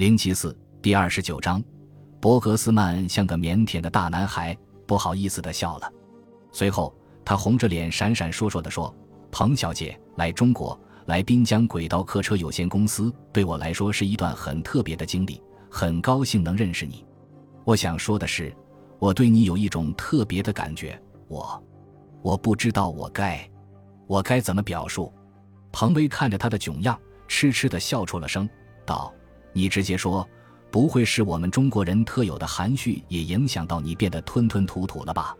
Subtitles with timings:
[0.00, 1.62] 零七四第二十九章，
[2.22, 5.92] 伯格斯曼像个腼腆的大男孩，不好意思的笑了。
[6.52, 8.96] 随后，他红着脸，闪闪烁烁的说
[9.30, 15.38] ：“彭小姐来中国，来滨江轨道客车有限公司，对我来说是一段很特别的经历，
[15.70, 17.04] 很高兴能认识你。
[17.64, 18.56] 我想说的是，
[18.98, 20.98] 我对你有一种特别的感觉。
[21.28, 21.62] 我，
[22.22, 23.46] 我不知道我该，
[24.06, 25.12] 我该怎么表述。”
[25.70, 26.98] 彭威看着他的囧样，
[27.28, 28.48] 痴痴的笑出了声，
[28.86, 29.12] 道
[29.52, 30.28] ：“你直接说，
[30.70, 35.34] 不会是我们中国人特有的含蓄也影响到你变得吞吞吐吐了吧？”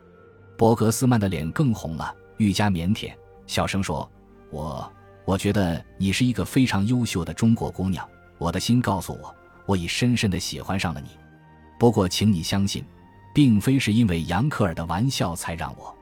[0.56, 3.12] 伯格斯曼的脸更红了，愈加腼腆，
[3.46, 4.09] 小声说
[4.52, 4.92] ：“我，
[5.24, 8.06] 我觉得你是一个非常优秀的中国姑娘。
[8.36, 9.34] 我的心告诉我，
[9.66, 11.08] 我已深深的喜欢上了你。
[11.78, 12.84] 不过，请你相信，
[13.34, 15.95] 并非是因为杨克尔的玩笑才让我。”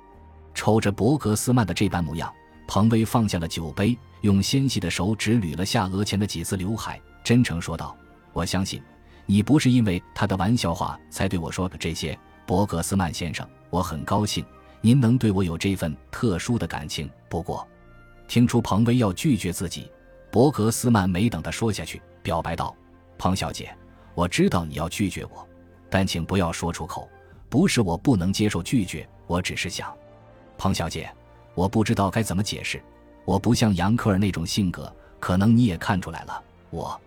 [0.55, 2.33] 瞅着伯格斯曼的这般模样，
[2.67, 7.95] 彭威放下了酒杯，用纤细的手指捋了下额前的几丝刘海，真诚说道
[8.33, 8.83] ：“我相信，
[9.27, 14.43] 你不是因为他的玩笑话才对我说的这些，伯格斯曼先生。”我很高兴
[14.81, 17.11] 您能对我有这份特殊的感情。
[17.29, 17.69] 不过，
[18.29, 19.93] 听出彭威要拒绝自己，
[20.31, 22.75] 伯格斯曼没等他说下去，表白道
[23.19, 23.77] ：“彭小姐，
[24.15, 25.47] 我知道你要拒绝我，
[25.91, 27.07] 但请不要说出口。
[27.51, 29.95] 不是我不能接受拒绝，我只是想，
[30.57, 31.15] 彭小姐，
[31.55, 32.83] 我不知道该怎么解释。
[33.27, 36.43] 我不像杨克尔那种性格，可能你也看出来了。
[36.71, 36.99] 我，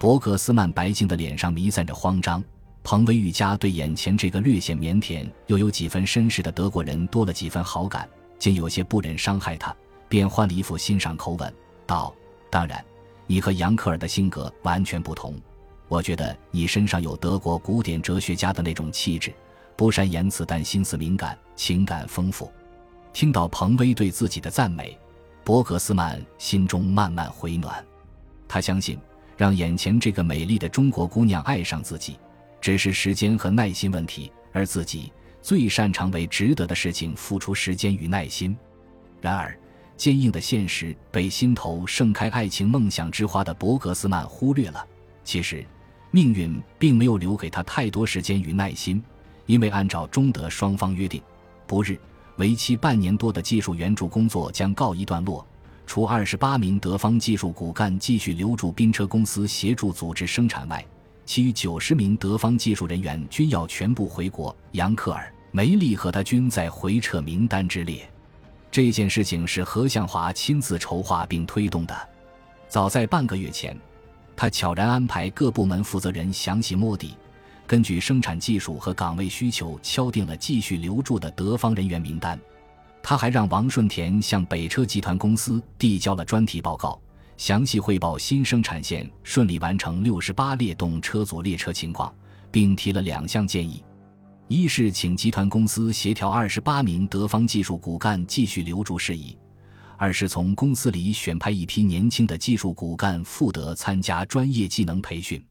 [0.00, 2.42] 伯格斯曼白净的脸上弥散着慌张。”
[2.82, 9.76] 彭威愈加对眼前这个略显腼腆又有几分绅士的德国人多了几分好感，竟有些不忍伤害他，
[10.08, 11.54] 便换了一副欣赏口吻
[11.86, 12.14] 道
[12.48, 12.82] ：“当然，
[13.26, 15.38] 你和杨克尔的性格完全不同。
[15.88, 19.34] 我觉得你身上有德国古典哲学家的那种气质，
[19.76, 22.50] 不善言辞，但心思敏感，情感丰富。”
[23.12, 24.98] 听到彭威对自己的赞美，
[25.44, 27.84] 伯格斯曼心中慢慢回暖。
[28.48, 28.98] 他相信，
[29.40, 32.18] 让眼前这个美丽的中国姑娘爱上自己。
[32.60, 35.10] 只是时间和耐心问题，而自己
[35.40, 38.54] 最擅长为值得的事情付出时间与耐心。
[39.18, 39.58] 然而，
[39.96, 44.86] 坚硬的现实被心头盛开爱情梦想之花的伯格斯曼忽略了。
[45.24, 45.64] 其实，
[46.10, 49.02] 命运并没有留给他太多时间与耐心，
[49.46, 51.22] 因为按照中德双方约定，
[51.66, 51.98] 不日
[52.36, 55.46] 为期半年多的技术援助工作将告一段落。
[55.90, 60.86] 除二十八名德方技术骨干继续留驻宾车公司协助组织生产外，
[61.26, 64.56] 其余九十名德方技术人员均要全部回国。
[64.70, 68.08] 杨克尔、梅利和他均在回撤名单之列。
[68.70, 72.08] 这件事情是何向华亲自筹划并推动的。
[72.68, 73.76] 早在半个月前，
[74.36, 77.16] 他悄然安排各部门负责人详细摸底，
[77.66, 82.38] 根据生产技术和岗位需求敲定了继续留驻的德方人员名单。
[83.10, 86.96] 他还让王顺田向北车集团公司递交了专题报告。
[87.36, 92.14] 详细汇报新生产线顺利完成六十八列动车组列车情况，
[92.52, 93.82] 并提了两项建议：
[94.46, 99.36] 一是请集团公司协调二十八名德方技术骨干继续留驻事宜；
[99.96, 105.44] 二是从公司里选派一批年轻的技术骨干赴德参加专业技能培训。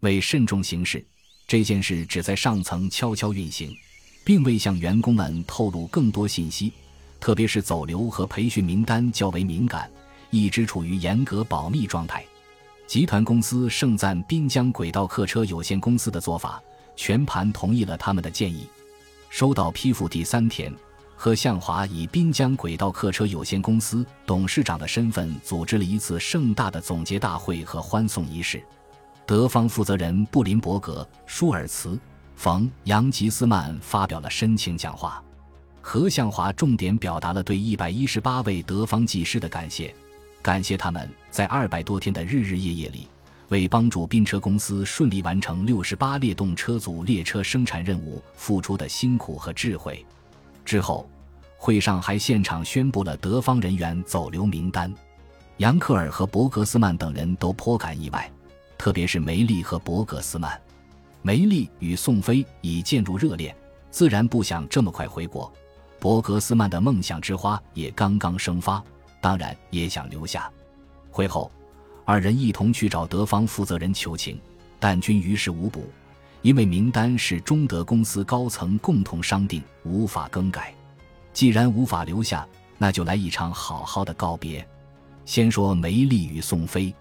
[0.00, 1.06] 为慎重行事，
[1.46, 3.70] 这件事只在上层悄悄运行，
[4.24, 6.72] 并未向员工们透露更多信息，
[7.24, 9.90] 特别是走留和培训名单较为敏感。
[10.28, 12.22] 一直处于严格保密状态。
[12.86, 16.62] 集团公司盛赞滨江轨道客车有限公司的做法，
[16.96, 18.68] 全盘同意了他们的建议。
[19.30, 20.70] 收到批复第三天，
[21.16, 28.62] 贺向华以滨江轨道客车有限公司董事长的身份，组织了一次盛大的总结大会和欢送仪式。
[29.24, 31.98] 德方负责人布林伯格、舒尔茨、
[32.36, 35.24] 冯·杨吉斯曼发表了深情讲话。
[35.86, 39.94] 何向华重点表达了对一百一十八位德方技师的感谢。
[40.40, 43.06] 感谢他们在二百多天的日日夜夜里，
[43.48, 50.04] 为帮助宾车公司顺利完成六十八列动车组列车生产任务付出的辛苦和智慧。
[50.64, 51.06] 之后，
[51.58, 54.92] 会上还现场宣布了德方人员走留名单。
[55.58, 58.28] 杨克尔和伯格斯曼等人都颇感意外，
[58.78, 60.58] 特别是梅丽和伯格斯曼。
[61.20, 63.54] 梅丽与宋飞已渐入热恋，
[63.90, 65.52] 自然不想这么快回国。
[66.04, 68.84] 伯格斯曼的梦想之花也刚刚生发。
[69.22, 70.52] 当然也想留下。
[71.10, 71.50] 会后，
[72.04, 74.38] 二人一同去找德方负责人求情，
[74.78, 75.88] 但均于事无补，
[76.42, 80.74] 因为名单是中德公司高层共同商定，无法更改。
[81.32, 82.46] 既然无法留下，
[82.76, 84.62] 那就来一场好好的告别。
[85.24, 86.94] 先说梅丽与宋飞，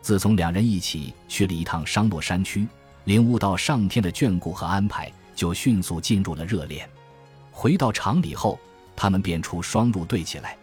[0.00, 2.66] 自从两人一起去了一趟商洛山区，
[3.04, 6.88] 领悟到上天的眷顾和安排，就迅速进入了热恋。
[7.60, 8.56] 回到厂里后，
[8.94, 10.56] 他们便出双入对起来。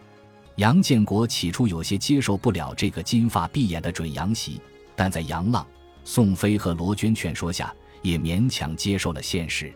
[0.54, 4.58] 杨建国起初有些接受不了这个金发碧眼的准杨媳，
[4.94, 5.66] 但在杨浪、
[6.06, 7.70] 宋飞和罗娟劝说下，
[8.00, 9.70] 也勉强接受了现实。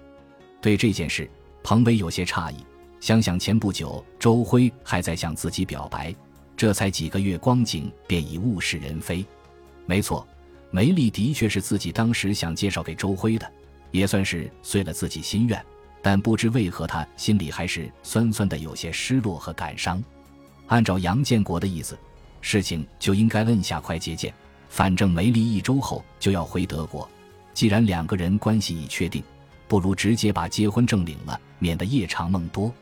[0.62, 1.30] 对这件事，
[1.62, 2.56] 彭威有些诧异，
[3.00, 6.14] 想想前不久周辉还在向自己表白，
[6.56, 9.22] 这才几个月光景，便已物是人非。
[9.84, 10.26] 没错，
[10.70, 13.46] 梅丽的确是自己当时想介绍给周辉的，
[13.90, 15.62] 也算是遂了自己心愿。
[16.02, 20.02] 但不知为何，他心里还是酸酸的，有些失落和感伤。
[20.68, 21.98] 按照杨建国的意思，
[22.40, 24.32] 事情就应该摁下快捷键。
[24.68, 27.08] 反正梅丽一周后就要回德国，
[27.52, 29.22] 既然两个人关系已确定，
[29.66, 32.72] 不如直接把结婚证领了，免得夜长梦多。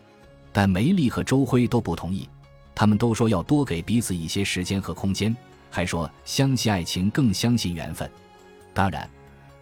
[0.53, 2.29] 但梅丽和周辉都不同意，
[2.75, 5.35] 他们都说要多给彼此一些时间和空间，
[5.70, 8.09] 还说相信爱情更相信缘分。
[8.75, 9.09] 当然，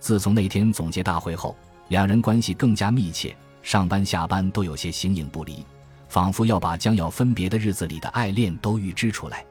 [0.00, 1.56] 自从那天总结大会后，
[1.88, 5.66] 两人关系更加密切，上班下班都有些形影不离。
[6.08, 9.44] 仿佛要把将要分别的日子里的爱恋都预知出来。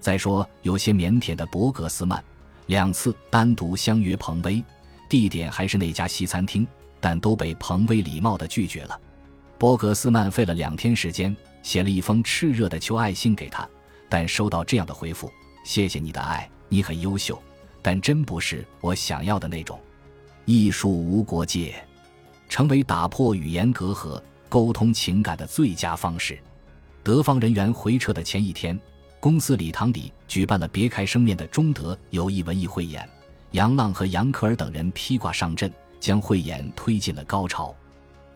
[0.00, 2.22] 再说，有些腼腆的伯格斯曼
[2.66, 4.60] 两次单独相约彭威，
[5.08, 6.66] 地点还是那家西餐厅，
[7.00, 9.00] 但都被彭威礼貌地拒绝了。
[9.58, 13.66] 伯格斯曼费了两天时间，写了一封炽热的求爱信给他，
[14.08, 15.30] 但收到这样的回复
[15.64, 17.40] ：“谢谢你的爱，你很优秀，
[17.80, 19.80] 但真不是我想要的那种。
[20.46, 21.76] 艺术无国界，
[22.52, 26.38] 成为打破语言隔阂。”沟通情感的最佳方式。
[27.02, 28.78] 德方人员回撤的前一天，
[29.18, 33.08] 公司礼堂里举办了别开生面的中德友谊文艺汇演。
[33.52, 37.74] 杨浪和杨可尔等人披挂上阵，将汇演推进了高潮。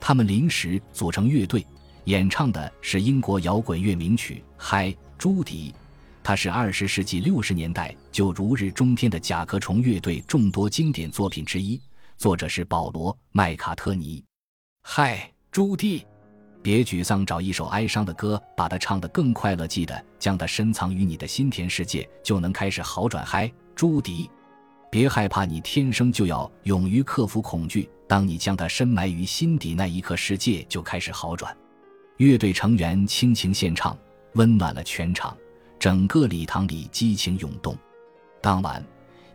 [0.01, 1.67] 他们临时组成乐队，
[2.05, 5.71] 演唱的是英国摇滚乐名曲《嗨，朱迪》。
[6.23, 11.79] 它是二十世纪六十年代就如日中天的甲壳虫乐队众多经典作品之一，
[12.17, 14.25] 作者是保罗·麦卡特尼。
[14.83, 15.31] 嗨。
[15.53, 16.05] 朱棣，
[16.63, 19.67] 别沮丧，找一首哀伤的歌，把它唱得更快乐。
[19.67, 23.25] 记得将它深藏于你的心田世界，就能开始好转。
[23.25, 24.31] 嗨，朱迪，
[24.91, 27.89] 别害怕，你天生就要勇于克服恐惧。
[28.07, 31.57] 当你将它深埋于心底那一刻，世界就开始好转。
[32.19, 33.97] 乐队成员倾情献唱，
[34.35, 35.35] 温暖了全场，
[35.79, 37.75] 整个礼堂里激情涌动。
[38.43, 38.85] 当晚，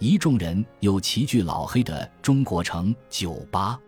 [0.01, 3.80] 一众人又齐聚老黑的中国城酒吧，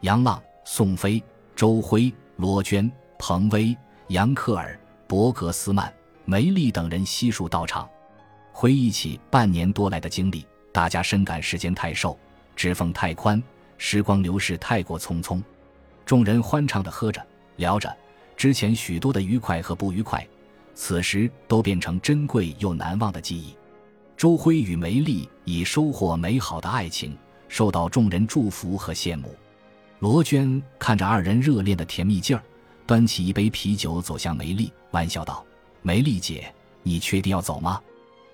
[0.00, 1.22] 杨浪、宋飞。
[1.54, 3.76] 周辉、罗娟、彭威、
[4.08, 4.76] 杨克尔、
[5.06, 5.94] 伯格斯曼、
[6.24, 7.88] 梅丽等人悉数到场，
[8.50, 12.18] 回忆起半年多来的经历，大家深感时间太瘦，
[12.56, 13.40] 指缝太宽，
[13.78, 15.40] 时光流逝太过匆匆。
[16.04, 17.24] 众人欢畅地喝着、
[17.54, 17.96] 聊着，
[18.36, 20.26] 之前许多的愉快和不愉快，
[20.74, 23.54] 此时都变成珍贵又难忘的记忆。
[24.22, 29.34] 周辉与梅丽已收获美好的爱情，受到众人祝福和羡慕。
[29.98, 32.42] 罗娟看着二人热恋的甜蜜劲儿，
[32.86, 35.44] 端起一杯啤酒走向梅丽，玩笑道
[35.82, 36.54] ：“梅丽姐，
[36.84, 37.82] 你确定要走吗？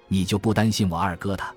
[0.08, 1.54] 你就不担心我二哥他？”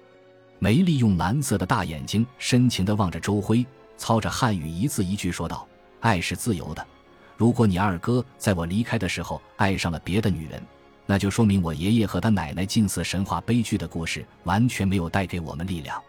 [0.60, 3.66] 梅丽用蓝色的大眼睛深情地望着周辉，
[3.98, 5.68] 操着汉语一字一句说道
[6.00, 6.88] ：“爱是自由的。
[7.36, 10.64] 如果你二哥在我离开的时候爱上了别的女人，
[11.12, 16.02] 那就说明我爷爷和他奶奶近似神话悲剧的故事完全没有带给我们力量。”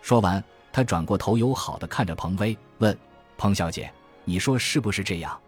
[0.00, 0.42] 说完，
[0.72, 2.96] 他转过头，友好的看着彭威，问。
[3.36, 3.92] 彭小姐，
[4.24, 5.38] 你说是不是这样？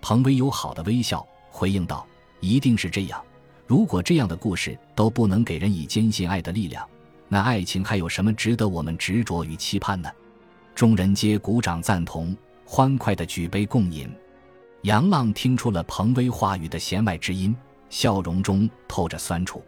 [0.00, 2.06] 彭威友好的微笑回应道
[2.40, 3.22] ：“一定是这样。
[3.66, 6.88] 如果这样的故事都不能给人以坚信爱的力量，
[7.28, 10.10] 那爱情还有什么值得我们执着与期盼呢？”
[10.74, 12.34] 众人皆鼓掌赞同，
[12.64, 14.10] 欢快的举杯共饮。
[14.84, 17.54] 杨浪听出了彭威话语的弦外之音，
[17.90, 19.62] 笑容中透着酸楚。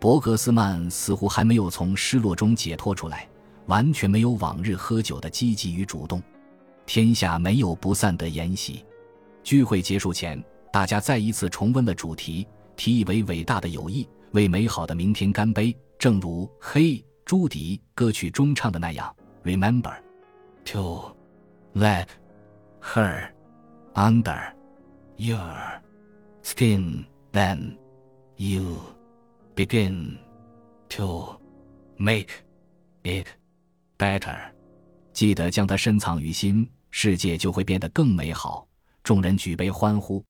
[0.00, 3.28] 伯格斯曼似乎还没有从失落中解脱出来，
[3.66, 6.20] 完全没有往日喝酒的积极与主动。
[6.86, 8.84] 天下没有不散的筵席。
[9.44, 10.42] 聚会结束前，
[10.72, 15.76] 大家再一次重温了主题，提议为“伟大的友谊，为美好的明天干杯”。
[15.98, 19.14] 正如《黑，朱迪》歌曲中唱的那样
[19.44, 19.94] ：“Remember
[20.64, 21.14] to
[21.74, 22.06] let
[22.82, 23.30] her
[23.94, 24.52] under
[25.16, 25.80] your
[26.42, 27.76] skin, then
[28.36, 28.76] you
[29.56, 30.16] begin
[30.90, 31.34] to
[31.96, 32.28] make
[33.02, 33.26] it
[33.98, 34.38] better。”
[35.12, 36.68] 记得将它深藏于心。
[36.94, 38.68] 世界就会变得更美好。
[39.02, 40.22] 众人举杯欢呼。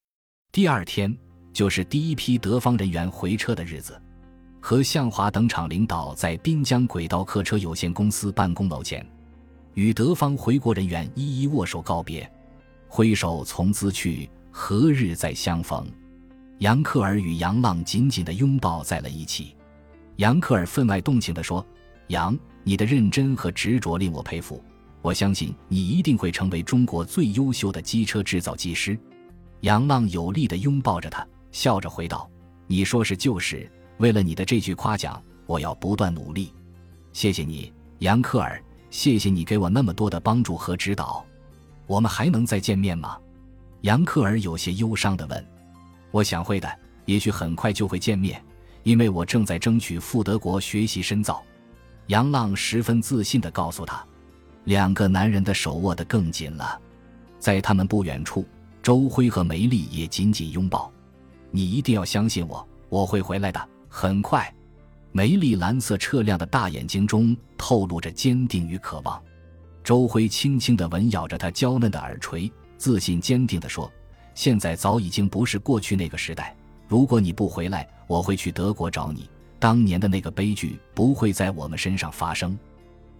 [0.52, 1.12] 第二天
[1.52, 4.00] 就是第一批德方人员回车的日子，
[4.60, 9.04] 和向华等厂领导在滨江轨道客车有限公司办公楼前，
[9.74, 12.30] 与德方回国人员一一握手告别，
[12.86, 15.84] 挥手从兹去，何日再相逢？
[16.62, 19.56] 杨克尔与杨浪紧紧地拥抱在了一起。
[20.18, 21.66] 杨克尔分外动情地说
[22.06, 24.62] ：“杨，你的认真和执着令我佩服。”
[25.02, 28.96] 我相信你一定会成为中国最优秀的机车制造技师。
[29.62, 32.30] 杨浪有力地拥抱着他，笑着回道
[32.68, 33.68] ：“你说是就是。
[33.98, 36.54] 为了你的这句夸奖，我要不断努力。
[37.12, 41.26] 谢谢你，杨克尔，谢谢你给我那么多的帮助和指导。
[41.88, 43.18] 我们还能再见面吗？
[43.80, 45.44] 杨克尔有些忧伤地问。
[46.12, 46.70] 我想会的，
[47.06, 48.40] 也许很快就会见面，
[48.84, 51.42] 因为我正在争取赴德国学习深造。
[52.06, 54.06] 杨浪十分自信地告诉他。
[54.64, 56.80] 两个男人的手握得更紧了，
[57.40, 58.46] 在他们不远处，
[58.80, 60.88] 周辉和梅丽也紧紧拥抱。
[61.50, 64.54] 你一定要相信我，我会回来的，很快。
[65.10, 69.20] 梅丽蓝色澈亮的大眼睛中透露着坚定与渴望。
[69.82, 73.90] 周辉轻轻地吻咬着她娇嫩的耳垂，自信坚定地说
[74.34, 76.54] ：“现在早已经不是过去那个时代。
[76.88, 79.28] 如果你不回来，我会去德国找你。
[79.58, 82.58] 当年的那个悲剧不会在我们身上发生。”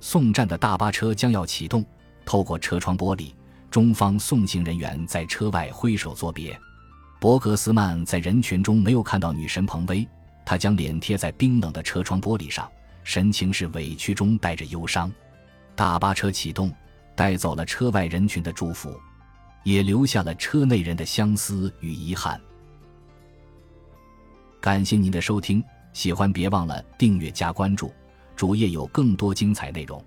[0.00, 1.84] 送站的大巴车将要启动，
[2.24, 3.32] 透过车窗玻璃，
[3.70, 6.58] 中方送行人员在车外挥手作别。
[7.20, 10.04] 伯格斯曼在人群中没有看到女神彭威，
[10.44, 12.68] 他将脸贴在冰冷的车窗玻璃上，
[13.04, 15.08] 神情是委屈中带着忧伤。
[15.76, 16.72] 大巴车启动，
[17.14, 18.98] 带走了车外人群的祝福，
[19.64, 22.40] 也留下了车内人的相思与遗憾。
[24.60, 27.92] 感谢您的收听，喜欢别忘了订阅加关注。
[28.34, 30.04] 主页有更多精彩内容。